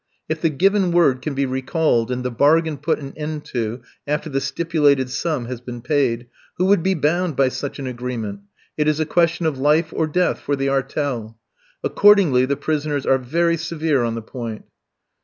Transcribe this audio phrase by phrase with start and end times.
[0.27, 4.31] If the given word can be recalled, and the bargain put an end to after
[4.31, 6.25] the stipulated sum has been paid,
[6.57, 8.39] who would be bound by such an agreement?
[8.77, 11.37] It is a question of life or death for the "artel."
[11.83, 14.65] Accordingly the prisoners are very severe on the point.